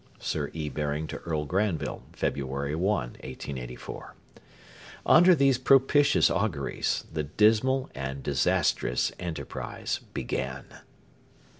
[Sir 0.17 0.49
E. 0.53 0.67
Baring 0.67 1.05
to 1.05 1.17
Earl 1.19 1.45
Granville, 1.45 2.01
February 2.11 2.73
1,1884.] 2.73 4.13
Under 5.05 5.35
these 5.35 5.59
propitious 5.59 6.31
auguries 6.31 7.05
the 7.13 7.21
dismal 7.25 7.87
and 7.93 8.23
disastrous 8.23 9.11
enterprise 9.19 9.99
began. 10.15 10.65